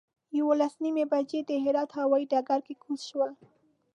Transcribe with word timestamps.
یولس 0.39 0.73
نیمې 0.83 1.05
بجې 1.11 1.39
د 1.45 1.51
هرات 1.63 1.89
هوایي 1.99 2.25
ډګر 2.31 2.59
کې 2.67 2.73
کوز 2.83 2.99
شولو. 3.09 3.35